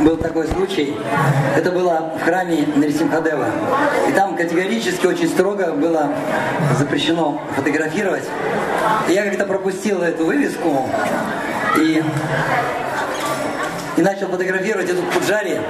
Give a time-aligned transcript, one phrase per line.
[0.00, 0.94] был такой случай.
[1.56, 3.46] Это было в храме Нарисимхадева.
[4.08, 6.10] И там категорически очень строго было
[6.78, 8.24] запрещено фотографировать.
[9.08, 10.88] И я как-то пропустил эту вывеску
[11.78, 12.02] и,
[13.96, 15.60] и начал фотографировать эту пуджари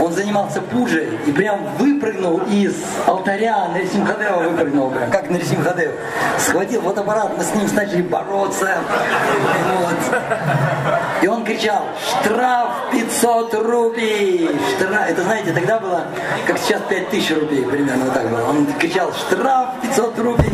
[0.00, 2.74] он занимался пуджей и прям выпрыгнул из
[3.06, 5.92] алтаря, Нарисимхадева выпрыгнул прям, как Нарисимхадев.
[6.38, 8.78] Схватил фотоаппарат, мы с ним начали бороться.
[9.80, 10.20] Вот.
[11.22, 15.10] И он кричал, штраф 500 рупий, штраф.
[15.10, 16.04] Это, знаете, тогда было,
[16.46, 18.48] как сейчас 5000 рублей, примерно вот так было.
[18.48, 20.52] Он кричал, штраф 500 рупий,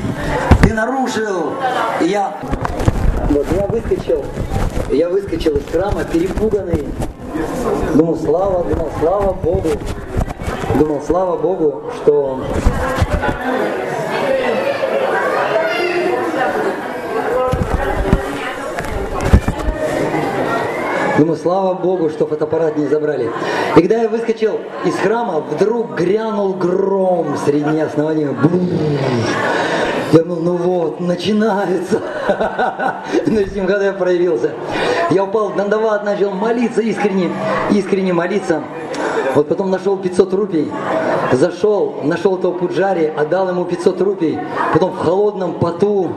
[0.63, 1.53] ты нарушил.
[2.01, 2.35] И я,
[3.29, 4.25] вот я выскочил,
[4.91, 6.85] я выскочил из храма, перепуганный,
[7.95, 9.69] Думал, слава, думал, слава Богу,
[10.81, 12.41] думал, слава Богу, что
[21.17, 23.31] Думаю, слава Богу, что фотоаппарат не забрали.
[23.77, 28.35] И когда я выскочил из храма, вдруг грянул гром среди неясного неба.
[30.13, 32.01] Я думал, ну вот, начинается.
[33.27, 34.51] Начнем, когда я проявился.
[35.11, 37.31] Я упал в дандават, начал молиться искренне,
[37.71, 38.63] искренне молиться.
[39.35, 40.71] Вот потом нашел 500 рупий,
[41.33, 44.39] зашел, нашел этого пуджари, отдал ему 500 рупий.
[44.73, 46.11] Потом в холодном поту,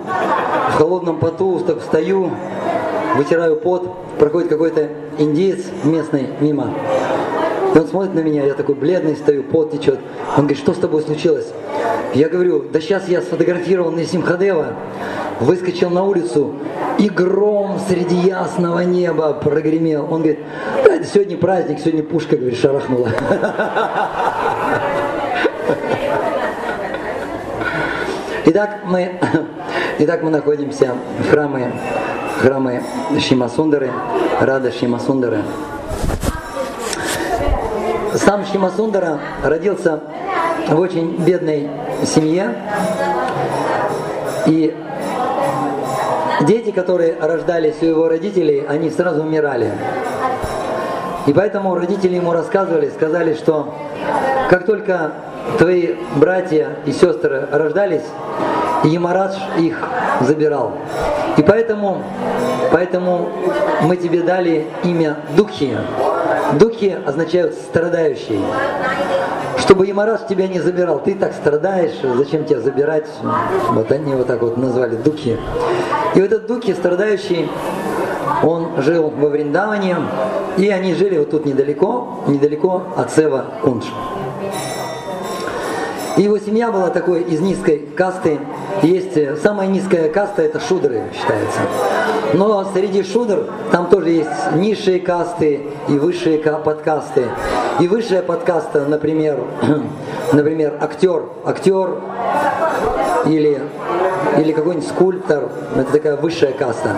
[0.71, 2.31] в холодном поту так встаю,
[3.15, 6.73] вытираю пот, проходит какой-то индеец местный мимо.
[7.73, 9.99] И он смотрит на меня, я такой бледный стою, пот течет.
[10.35, 11.47] Он говорит, что с тобой случилось?
[12.13, 14.73] Я говорю, да сейчас я сфотографировал на Симхадева,
[15.39, 16.53] выскочил на улицу,
[16.97, 20.03] и гром среди ясного неба прогремел.
[20.11, 20.39] Он говорит,
[21.11, 23.09] сегодня праздник, сегодня пушка, говорит, шарахнула.
[28.45, 29.19] Итак, мы,
[29.99, 31.73] итак, мы находимся в храме,
[32.37, 32.81] в храме
[33.19, 33.91] Шимасундары,
[34.39, 35.43] Рада Шимасундары.
[38.15, 39.99] Сам Шимасундара родился
[40.69, 41.69] в очень бедной
[42.05, 42.55] семье.
[44.45, 44.73] И
[46.41, 49.71] дети, которые рождались у его родителей, они сразу умирали.
[51.25, 53.73] И поэтому родители ему рассказывали, сказали, что
[54.49, 55.11] как только
[55.57, 58.05] твои братья и сестры рождались,
[58.83, 59.77] Ямарадж их
[60.21, 60.73] забирал.
[61.35, 62.01] И поэтому,
[62.71, 63.29] поэтому
[63.81, 65.75] мы тебе дали имя Духи.
[66.53, 68.39] Духи означают страдающий
[69.59, 70.99] чтобы Ямараш тебя не забирал.
[70.99, 73.07] Ты так страдаешь, зачем тебя забирать?
[73.69, 75.37] Вот они вот так вот назвали Дуки.
[76.15, 77.49] И вот этот Дуки, страдающий,
[78.43, 79.97] он жил во Вриндаване,
[80.57, 83.85] и они жили вот тут недалеко, недалеко от Сева Кунш.
[86.17, 88.39] И его семья была такой из низкой касты.
[88.81, 91.59] Есть э, самая низкая каста это шудры считается.
[92.33, 97.25] Но среди шудр там тоже есть низшие касты и высшие подкасты.
[97.79, 99.37] И высшая подкаста, например,
[100.33, 101.99] например, актер, актер
[103.27, 103.61] или,
[104.39, 106.97] или какой-нибудь скульптор, это такая высшая каста.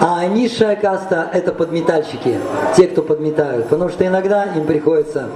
[0.00, 2.38] А низшая каста– это подметальщики,
[2.76, 3.68] те, кто подметают.
[3.68, 5.30] Потому что иногда им приходится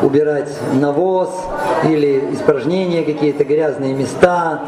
[0.00, 1.28] убирать навоз
[1.84, 4.62] или испражнения какие-то, грязные места.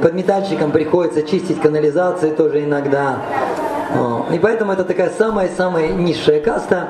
[0.00, 3.18] Подметальщикам приходится чистить канализации тоже иногда.
[4.32, 6.88] И поэтому это такая самая-самая низшая каста.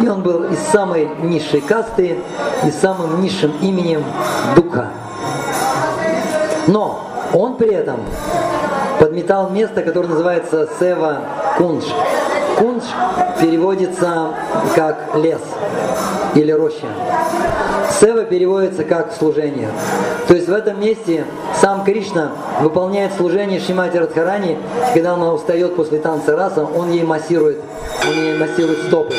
[0.00, 2.18] И он был из самой низшей касты
[2.64, 4.02] и самым низшим именем
[4.56, 4.88] Духа.
[6.66, 8.00] Но он при этом
[8.98, 11.20] подметал место, которое называется Сева
[11.58, 11.84] Кунш.
[12.58, 12.84] Кунш
[13.40, 14.30] переводится
[14.74, 15.40] как лес
[16.34, 16.86] или роща.
[18.00, 19.70] Сева переводится как служение.
[20.26, 21.24] То есть в этом месте
[21.60, 24.58] сам Кришна выполняет служение Шимати Радхарани,
[24.94, 27.58] когда она устает после танца раса, он ей массирует,
[28.06, 29.14] он ей массирует стопы.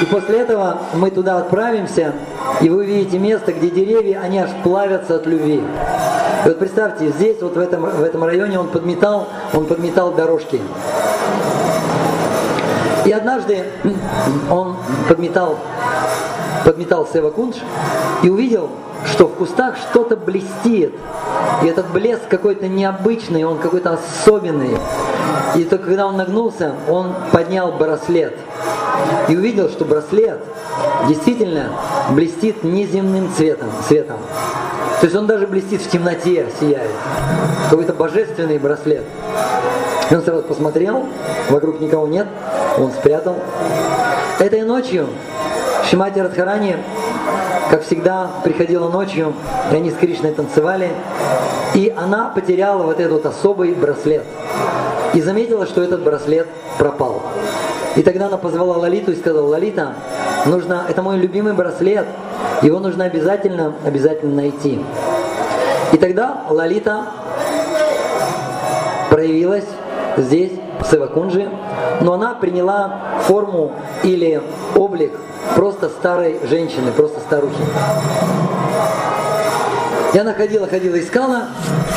[0.00, 2.12] И после этого мы туда отправимся,
[2.60, 5.62] и вы увидите место, где деревья, они аж плавятся от любви.
[6.44, 10.60] И вот представьте, здесь, вот в этом, в этом районе он подметал, он подметал дорожки.
[13.04, 13.64] И однажды
[14.50, 14.76] он
[15.08, 15.58] подметал,
[16.64, 17.56] подметал Сева Кунш
[18.22, 18.70] и увидел,
[19.06, 20.94] что в кустах что-то блестит.
[21.62, 24.76] И этот блеск какой-то необычный, он какой-то особенный.
[25.56, 28.34] И только когда он нагнулся, он поднял браслет.
[29.28, 30.40] И увидел, что браслет
[31.08, 31.70] действительно
[32.10, 34.18] блестит неземным цветом, светом.
[35.00, 36.90] То есть он даже блестит в темноте, сияет.
[37.68, 39.04] Какой-то божественный браслет.
[40.10, 41.06] Он сразу посмотрел,
[41.48, 42.26] вокруг никого нет,
[42.78, 43.36] он спрятал.
[44.38, 45.08] Этой ночью
[45.88, 46.76] Шимати Радхарани,
[47.70, 49.34] как всегда, приходила ночью,
[49.70, 50.90] и они с Кришной танцевали,
[51.74, 54.24] и она потеряла вот этот особый браслет.
[55.14, 56.48] И заметила, что этот браслет
[56.78, 57.22] пропал.
[57.96, 59.94] И тогда она позвала Лолиту и сказала, Лолита,
[60.46, 62.06] нужно, это мой любимый браслет,
[62.62, 64.84] его нужно обязательно, обязательно найти.
[65.92, 67.06] И тогда Лолита
[69.10, 69.66] проявилась
[70.16, 71.48] здесь, в Севакунже,
[72.00, 73.72] но она приняла форму
[74.02, 74.42] или
[74.74, 75.12] облик
[75.54, 77.62] просто старой женщины, просто старухи.
[80.14, 81.48] И она ходила, искала.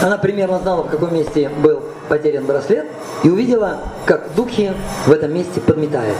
[0.01, 2.87] Она примерно знала, в каком месте был потерян браслет.
[3.23, 4.73] И увидела, как духи
[5.05, 6.17] в этом месте подметают.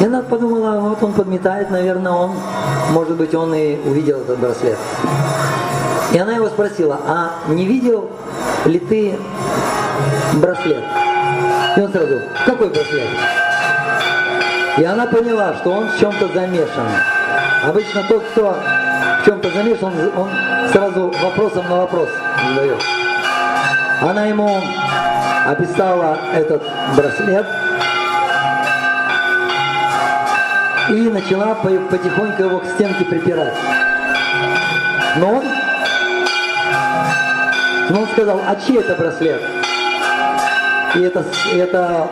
[0.00, 2.32] И она подумала, вот он подметает, наверное, он,
[2.90, 4.76] может быть, он и увидел этот браслет.
[6.12, 8.10] И она его спросила, а не видел
[8.66, 9.14] ли ты
[10.34, 10.84] браслет?
[11.76, 13.08] И он сразу, какой браслет?
[14.76, 16.86] И она поняла, что он в чем-то замешан.
[17.66, 18.56] Обычно тот, кто
[19.20, 20.30] в чем-то замешан, он,
[20.70, 22.08] сразу вопросом на вопрос
[22.48, 22.82] задает.
[24.02, 24.60] Она ему
[25.46, 26.62] описала этот
[26.96, 27.46] браслет
[30.90, 33.54] и начала потихоньку его к стенке припирать.
[35.16, 35.44] Но он,
[37.90, 39.61] но он сказал, а чей это браслет?
[40.94, 41.24] И это,
[41.54, 42.10] это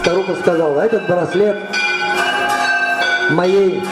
[0.00, 1.56] старуха сказала, этот браслет
[3.30, 3.82] моей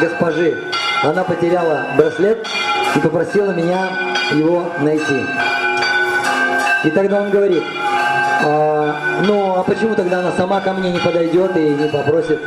[0.00, 0.56] госпожи.
[1.02, 2.46] Она потеряла браслет
[2.94, 3.88] и попросила меня
[4.32, 5.26] его найти.
[6.84, 7.62] И тогда он говорит,
[8.44, 8.96] а,
[9.26, 12.40] ну а почему тогда она сама ко мне не подойдет и не попросит?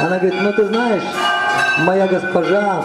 [0.00, 1.02] Она говорит, ну ты знаешь,
[1.80, 2.84] моя госпожа,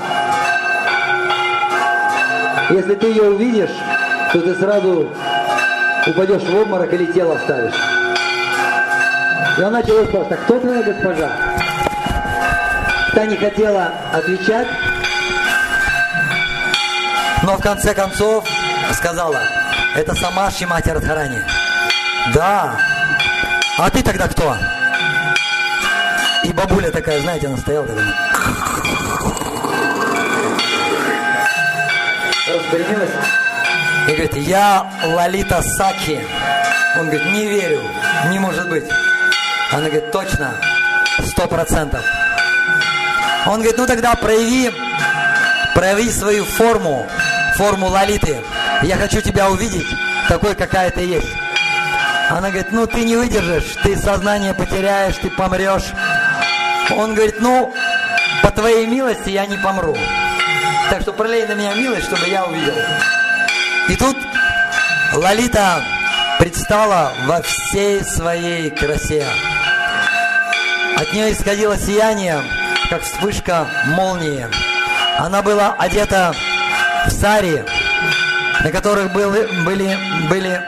[2.71, 3.75] если ты ее увидишь,
[4.33, 5.09] то ты сразу
[6.07, 7.73] упадешь в обморок или тело оставишь.
[9.57, 11.31] И он начал просто, кто твоя госпожа?
[13.13, 14.67] Та не хотела отвечать,
[17.43, 18.45] но в конце концов
[18.93, 19.39] сказала,
[19.95, 21.41] это сама Шимати Радхарани.
[22.33, 22.75] Да.
[23.77, 24.57] А ты тогда кто?
[26.43, 28.13] И бабуля такая, знаете, она стояла такая.
[32.47, 33.44] Распрямилась.
[34.07, 36.19] И говорит, я Лалита Саки.
[36.99, 37.81] Он говорит, не верю,
[38.29, 38.85] не может быть.
[39.71, 40.53] Она говорит, точно,
[41.27, 42.03] сто процентов.
[43.47, 44.71] Он говорит, ну тогда прояви,
[45.73, 47.07] прояви свою форму,
[47.55, 48.37] форму Лалиты.
[48.83, 49.87] Я хочу тебя увидеть
[50.29, 51.33] такой, какая ты есть.
[52.29, 55.93] Она говорит, ну ты не выдержишь, ты сознание потеряешь, ты помрешь.
[56.91, 57.73] Он говорит, ну,
[58.43, 59.97] по твоей милости я не помру.
[60.91, 62.73] Так что пролей на меня милость, чтобы я увидел.
[63.87, 64.17] И тут
[65.13, 65.81] Лалита
[66.39, 69.25] предстала во всей своей красе.
[70.97, 72.41] От нее исходило сияние,
[72.89, 74.47] как вспышка молнии.
[75.17, 76.33] Она была одета
[77.05, 77.63] в сари,
[78.63, 79.97] на которых были, были,
[80.29, 80.61] были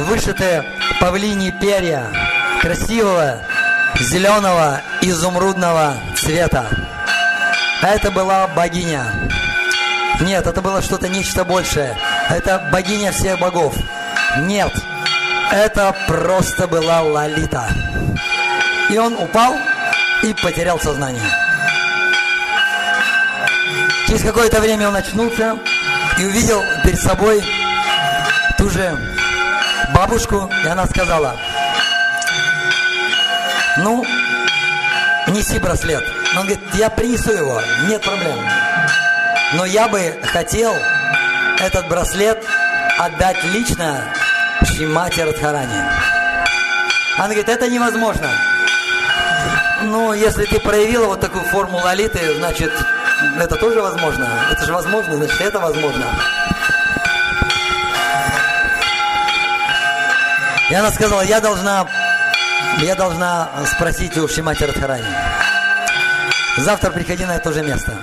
[0.00, 0.64] вышиты
[1.00, 2.06] павлиньи перья
[2.60, 3.38] красивого
[3.98, 6.66] зеленого изумрудного цвета.
[7.82, 9.39] Это была богиня.
[10.20, 11.96] Нет, это было что-то нечто большее.
[12.28, 13.74] Это богиня всех богов.
[14.40, 14.72] Нет,
[15.50, 17.68] это просто была Лолита.
[18.90, 19.56] И он упал
[20.22, 21.22] и потерял сознание.
[24.06, 25.56] Через какое-то время он очнулся
[26.18, 27.42] и увидел перед собой
[28.58, 28.98] ту же
[29.94, 31.36] бабушку, и она сказала,
[33.78, 34.04] ну,
[35.28, 36.04] неси браслет.
[36.36, 38.38] Он говорит, я принесу его, нет проблем.
[39.52, 40.72] Но я бы хотел
[41.58, 42.44] этот браслет
[42.98, 44.04] отдать лично
[44.64, 45.82] Шимати Радхарани.
[47.16, 48.28] Она говорит, это невозможно.
[49.82, 52.72] Ну, если ты проявила вот такую форму лолиты, значит,
[53.38, 54.28] это тоже возможно.
[54.52, 56.06] Это же возможно, значит, это возможно.
[60.70, 61.88] И она сказала, я должна,
[62.78, 65.04] я должна спросить у Шимати Радхарани.
[66.58, 67.96] Завтра приходи на это же место.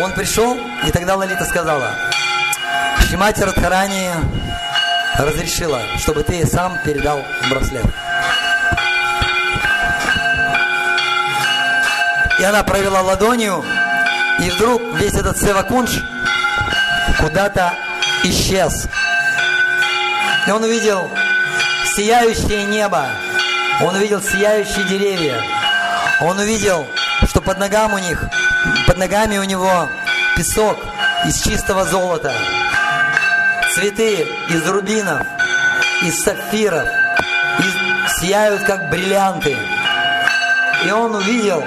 [0.00, 1.90] Он пришел, и тогда Лолита сказала,
[3.08, 4.10] Шимати Радхарани
[5.18, 7.84] разрешила, чтобы ты сам передал браслет.
[12.38, 13.64] И она провела ладонью,
[14.40, 15.90] и вдруг весь этот Севакунш
[17.20, 17.74] куда-то
[18.24, 18.88] исчез.
[20.46, 21.08] И он увидел
[21.94, 23.06] сияющее небо,
[23.82, 25.40] он увидел сияющие деревья,
[26.22, 26.86] он увидел,
[27.28, 28.24] что под ногами у них,
[28.86, 29.88] под ногами у него
[30.36, 30.78] песок
[31.26, 32.32] из чистого золота,
[33.74, 35.26] цветы из рубинов,
[36.02, 36.86] из сапфиров,
[37.58, 39.56] и сияют как бриллианты.
[40.84, 41.62] И он увидел,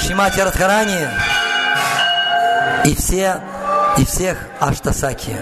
[0.00, 1.08] Шимати Радхарани
[2.84, 3.40] и все,
[3.98, 5.36] и всех Аштасаки.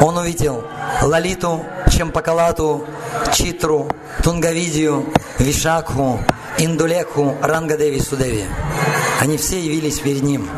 [0.00, 0.64] Он увидел
[1.00, 2.86] Лалиту, Чемпакалату,
[3.32, 3.88] Читру,
[4.22, 6.20] Тунгавидию, Вишакху,
[6.64, 8.44] Индулекху, Рангадеви, Судеви.
[9.20, 10.48] Они все явились перед ним.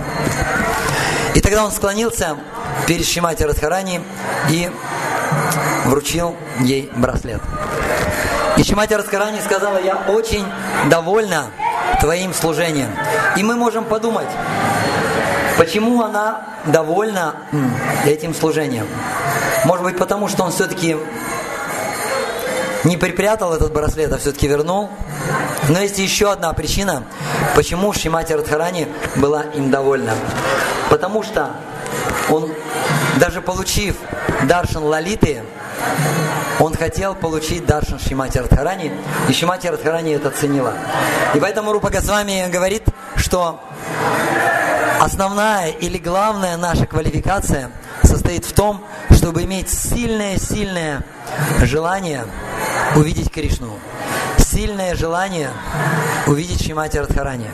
[1.34, 2.36] И тогда он склонился
[2.86, 4.02] перед Шимати Радхарани
[4.50, 4.70] и
[5.86, 7.40] вручил ей браслет.
[8.58, 10.44] И Шимати Радхарани сказала, я очень
[10.90, 11.46] довольна
[12.00, 12.90] твоим служением.
[13.38, 14.28] И мы можем подумать,
[15.56, 17.34] почему она довольна
[18.04, 18.86] этим служением.
[19.64, 20.96] Может быть, потому что он все-таки
[22.84, 24.90] не припрятал этот браслет, а все-таки вернул.
[25.68, 27.04] Но есть еще одна причина,
[27.56, 30.14] почему Шимати Радхарани была им довольна.
[30.90, 31.50] Потому что
[32.28, 32.52] он,
[33.18, 33.96] даже получив
[34.44, 35.42] Даршан Лалиты,
[36.60, 38.92] он хотел получить Даршан Шимати Радхарани,
[39.28, 40.74] и Шимати Радхарани это ценила.
[41.34, 42.84] И поэтому Рупа Госвами говорит,
[43.16, 43.60] что
[45.00, 47.70] основная или главная наша квалификация
[48.02, 51.02] состоит в том, чтобы иметь сильное-сильное
[51.62, 52.26] желание
[52.94, 53.78] увидеть Кришну.
[54.38, 55.50] Сильное желание
[56.26, 57.50] увидеть Шимати Радхарани.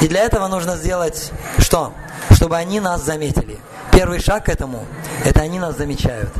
[0.00, 1.92] И для этого нужно сделать что?
[2.30, 3.58] Чтобы они нас заметили.
[3.90, 4.86] Первый шаг к этому–
[5.24, 6.30] это они нас замечают.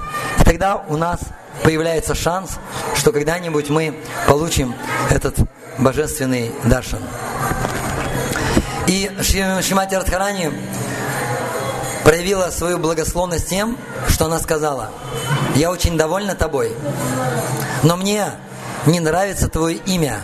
[0.40, 1.20] И тогда у нас
[1.62, 2.58] появляется шанс,
[2.94, 3.94] что когда-нибудь мы
[4.26, 4.74] получим
[5.10, 5.36] этот
[5.78, 7.02] божественный даршан.
[8.86, 10.50] И Шимати Радхарани
[12.04, 13.76] проявила свою благословность тем,
[14.08, 14.90] что она сказала,
[15.54, 16.72] «Я очень довольна тобой,
[17.82, 18.26] но мне
[18.86, 20.20] не нравится твое имя.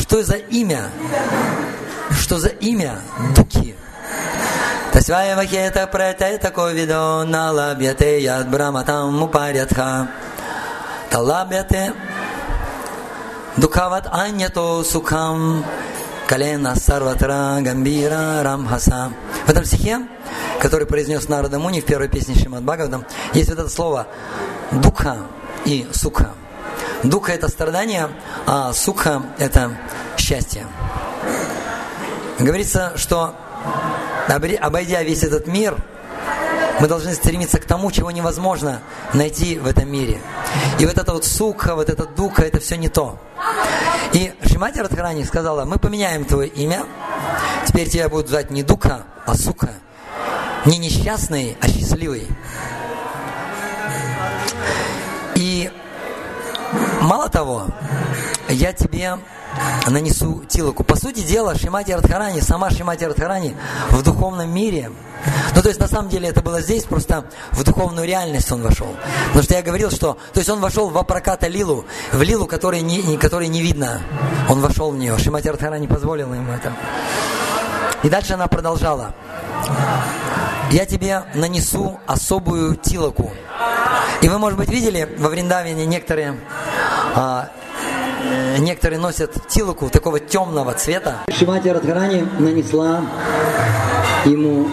[0.00, 0.90] Что за имя?
[2.10, 3.00] Что за имя?
[3.34, 3.74] Дуки.
[4.92, 10.08] Тасвая вахета пратета ковидо налабьяте яд браматам мупарятха.
[11.10, 11.92] Талабьяте
[13.56, 15.64] дукават аньято сукам
[16.26, 19.12] Калена Сарватра Гамбира Рамхаса.
[19.46, 20.00] В этом стихе,
[20.60, 24.06] который произнес Нарада Муни в первой песне Шримад Бхагаватам, есть вот это слово
[24.72, 25.18] духа
[25.64, 26.32] и суха.
[27.02, 28.08] Духа это страдание,
[28.46, 29.76] а суха это
[30.16, 30.66] счастье.
[32.38, 33.34] Говорится, что
[34.28, 35.76] обойдя весь этот мир,
[36.80, 38.82] мы должны стремиться к тому, чего невозможно
[39.14, 40.18] найти в этом мире.
[40.78, 43.18] И вот это вот суха, вот это духа, это все не то.
[44.12, 46.84] И Шимати Радхарани сказала, мы поменяем твое имя,
[47.66, 49.70] теперь тебя будут звать не Духа, а Сука.
[50.66, 52.26] Не несчастный, а счастливый.
[55.36, 55.70] И
[57.00, 57.66] мало того,
[58.48, 59.18] я тебе
[59.88, 60.84] нанесу тилоку.
[60.84, 63.56] По сути дела, Шимати Радхарани, сама Шимати Радхарани
[63.90, 64.90] в духовном мире–
[65.54, 68.94] ну, то есть, на самом деле, это было здесь, просто в духовную реальность он вошел.
[69.28, 70.18] Потому что я говорил, что...
[70.32, 74.02] То есть, он вошел в Апраката Лилу, в Лилу, которой не, которой не видно.
[74.48, 75.16] Он вошел в нее.
[75.18, 76.72] Шимати Радхара не позволила ему это.
[78.02, 79.14] И дальше она продолжала.
[80.70, 83.30] Я тебе нанесу особую тилоку.
[84.22, 86.38] И вы, может быть, видели во Вриндавине некоторые
[87.14, 87.48] а,
[88.58, 91.18] некоторые носят тилоку такого темного цвета.
[91.30, 93.02] Шимати Радхарани нанесла
[94.24, 94.68] ему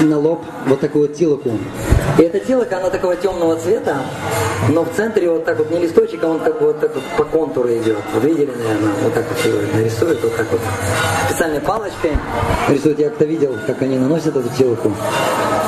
[0.00, 1.58] на лоб вот такую вот тилоку.
[2.18, 3.98] И эта тилока, она такого темного цвета,
[4.68, 7.04] но в центре вот так вот не листочек, а он как бы вот так вот
[7.16, 7.98] по контуру идет.
[8.12, 10.60] Вот видели, наверное, вот так вот его нарисуют, вот так вот.
[11.28, 12.12] Специальной палочкой
[12.68, 12.98] рисуют.
[12.98, 14.92] Я как-то видел, как они наносят эту тилоку.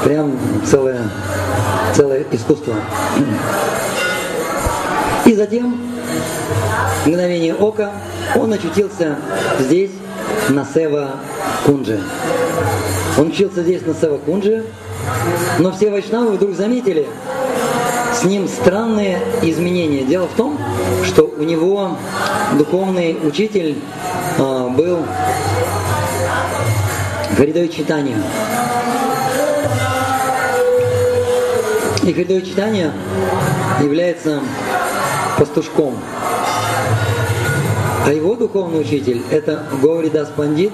[0.04, 1.02] Прям целое,
[1.94, 2.74] целое искусство.
[5.26, 5.78] И затем,
[7.04, 7.92] мгновение ока,
[8.34, 9.16] он очутился
[9.60, 9.90] здесь,
[10.48, 11.10] на Сева
[11.66, 12.00] Кунджи.
[13.18, 14.64] Он учился здесь на Савакунже,
[15.58, 17.06] но все вайшнавы вдруг заметили
[18.12, 20.04] с ним странные изменения.
[20.04, 20.58] Дело в том,
[21.04, 21.96] что у него
[22.56, 23.76] духовный учитель
[24.38, 25.04] э, был
[27.36, 28.16] Харидой Читания.
[32.02, 32.92] И Харидой Читания
[33.80, 34.40] является
[35.38, 35.96] пастушком.
[38.06, 40.72] А его духовный учитель– это Говридас Пандит,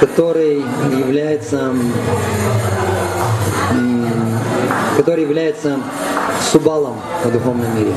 [0.00, 0.64] который
[0.98, 1.72] является
[4.98, 5.78] который является
[6.50, 7.92] субалом в духовном мире.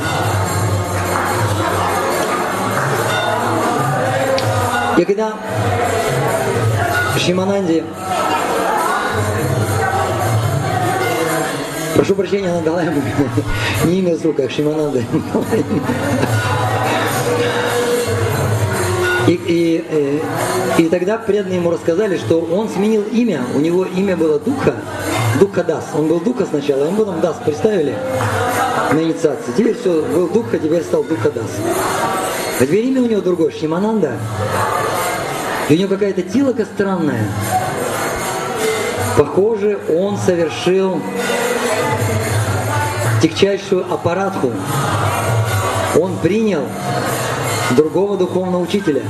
[4.98, 5.34] И когда
[7.18, 7.84] Шимананди
[11.94, 12.82] Прошу прощения, она дала
[13.84, 14.48] не имя с рук, а.
[19.28, 20.18] И, и, э,
[20.78, 23.42] и тогда преданные ему рассказали, что он сменил имя.
[23.54, 24.74] У него имя было Духа,
[25.40, 25.84] Духа Дас.
[25.94, 27.96] Он был Духа сначала, а ему потом Дас представили
[28.92, 29.52] на инициации.
[29.56, 31.50] Теперь все, был Духа, теперь стал Духа Дас.
[32.60, 34.12] А теперь имя у него другое, Шимананда.
[35.68, 37.26] И у него какая-то тилока странная.
[39.16, 41.00] Похоже, он совершил
[43.22, 44.52] тягчайшую аппаратку.
[46.00, 46.62] он принял
[47.76, 49.02] другого духовного учителя.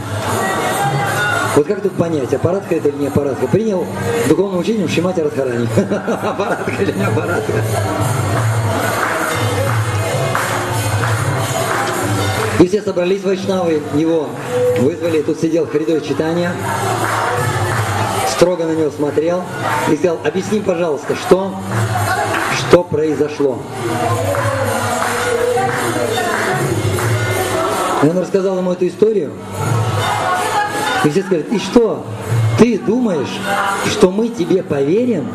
[1.54, 3.46] Вот как тут понять, аппаратка это или не аппаратка?
[3.46, 3.84] Принял
[4.26, 5.68] духовным учителем Шимати Радхарани.
[6.22, 7.52] аппаратка или не аппаратка?
[12.58, 14.28] И все собрались вайшнавы, его
[14.80, 16.52] вызвали, тут сидел Харидой читания,
[18.28, 19.42] строго на него смотрел
[19.90, 21.54] и сказал, объясни, пожалуйста, что,
[22.56, 23.60] что произошло.
[28.02, 29.32] И он рассказал ему эту историю,
[31.04, 32.04] и все сказали, и что,
[32.58, 33.40] ты думаешь,
[33.90, 35.28] что мы тебе поверим?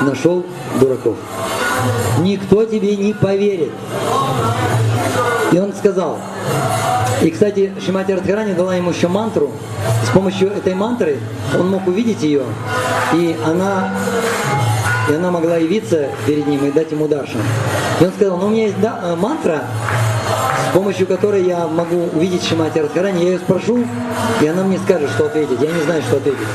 [0.00, 0.44] Нашел
[0.80, 1.16] дураков.
[2.20, 3.72] Никто тебе не поверит.
[5.52, 6.18] И он сказал,
[7.22, 9.50] и, кстати, Шимати Радхарани дала ему еще мантру.
[10.04, 11.18] С помощью этой мантры
[11.58, 12.42] он мог увидеть ее,
[13.12, 13.92] и она,
[15.10, 17.40] и она могла явиться перед ним и дать ему даршан.
[18.00, 19.64] И он сказал, ну у меня есть да, э, мантра,
[20.66, 23.22] с помощью которой я могу увидеть Шимати Радхарани.
[23.22, 23.84] Я ее спрошу,
[24.40, 25.60] и она мне скажет, что ответить.
[25.60, 26.46] Я не знаю, что ответить.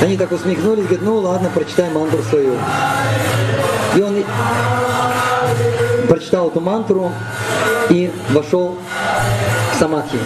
[0.00, 2.54] Они так усмехнулись, говорят, ну ладно, прочитай мантру свою.
[3.94, 4.24] И он
[6.08, 7.12] прочитал эту мантру
[7.88, 8.76] и вошел
[9.72, 10.18] в самадхи.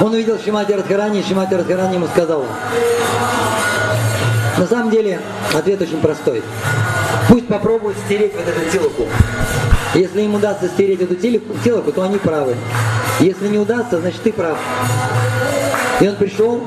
[0.00, 2.44] Он увидел Шимати Радхарани, и Шимати Радхарани ему сказал,
[4.56, 5.20] на самом деле
[5.54, 6.42] ответ очень простой.
[7.28, 9.06] Пусть попробует стереть вот эту тилоку.
[9.94, 12.56] Если им удастся стереть эту тилоку, то они правы.
[13.20, 14.58] Если не удастся, значит ты прав.
[16.00, 16.62] И он пришел,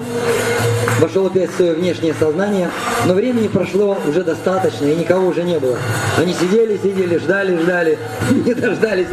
[1.00, 2.70] вошел опять в свое внешнее сознание,
[3.06, 5.78] но времени прошло уже достаточно, и никого уже не было.
[6.18, 7.98] Они сидели, сидели, ждали, ждали,
[8.32, 9.08] не дождались,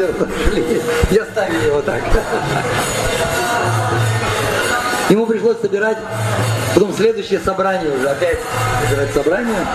[1.10, 2.02] и оставили его так.
[5.08, 5.98] Ему пришлось собирать
[6.74, 8.38] потом следующее собрание уже, опять
[8.88, 9.66] собирать собрание.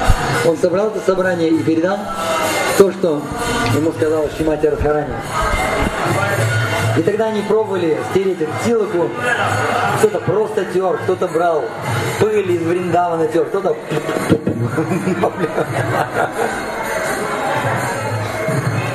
[0.45, 1.97] Он собрал это собрание и передал
[2.77, 3.21] то, что
[3.75, 5.13] ему сказал Шимати Радхарани.
[6.97, 9.09] И тогда они пробовали стереть эту силоку.
[9.97, 11.63] Кто-то просто тер, кто-то брал
[12.19, 13.75] пыль из Вриндавана тер, кто-то...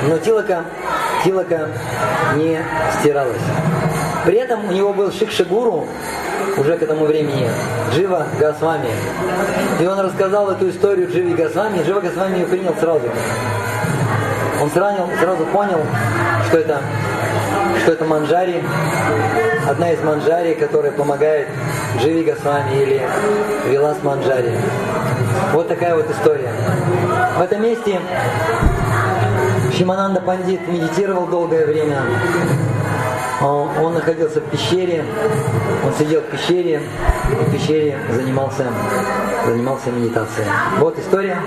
[0.07, 0.63] Но тилока,
[1.25, 1.67] тилока
[2.35, 2.63] не
[2.99, 3.41] стиралась.
[4.25, 5.87] При этом у него был Шикшигуру,
[6.57, 7.49] уже к этому времени,
[7.93, 8.89] Джива Госвами.
[9.79, 13.09] И он рассказал эту историю Дживи Госвами, Джива Госвами ее принял сразу.
[14.61, 15.79] Он сразу, сразу понял,
[16.47, 16.81] что это
[17.81, 18.61] что это манджари,
[19.67, 21.47] одна из манджари, которая помогает
[21.97, 23.01] Дживи Госвами или
[23.67, 24.51] Вилас Манджари.
[25.53, 26.51] Вот такая вот история.
[27.37, 27.99] В этом месте
[29.77, 32.01] Шимананда Пандит медитировал долгое время.
[33.41, 35.05] Он находился в пещере,
[35.85, 36.81] он сидел в пещере,
[37.31, 38.65] и в пещере занимался,
[39.45, 40.45] занимался медитацией.
[40.79, 41.37] Вот история,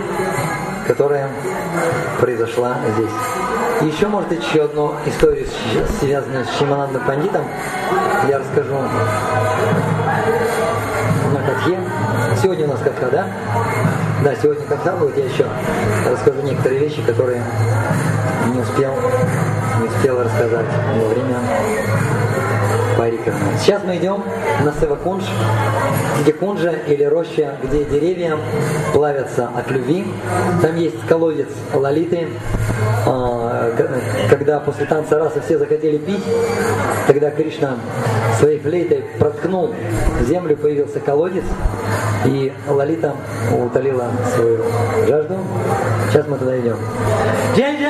[0.86, 1.28] которая
[2.20, 3.92] произошла здесь.
[3.92, 5.46] Еще, может, еще одну историю,
[5.98, 7.44] связанную с Шиманандом Пандитом,
[8.28, 8.74] я расскажу
[11.32, 11.78] на Катхе.
[12.40, 13.26] Сегодня у нас Катха, да?
[14.24, 15.46] Да, сегодня Катха будет, я еще
[16.08, 17.42] расскажу некоторые вещи, которые
[18.52, 18.94] не успел,
[19.80, 20.66] не успел рассказать
[20.96, 21.36] во время
[23.02, 23.34] Парика.
[23.58, 24.22] Сейчас мы идем
[24.62, 25.24] на Севакунж,
[26.20, 28.38] где кунжа или роща, где деревья
[28.92, 30.06] плавятся от любви.
[30.60, 32.28] Там есть колодец Лалиты.
[33.04, 33.72] А,
[34.30, 36.22] когда после танца раса все захотели пить,
[37.08, 37.74] тогда Кришна
[38.38, 39.74] своей флейтой проткнул
[40.20, 41.44] землю, появился колодец,
[42.24, 43.16] и Лалита
[43.50, 44.62] утолила свою
[45.08, 45.38] жажду.
[46.08, 46.76] Сейчас мы туда идем.
[47.56, 47.80] День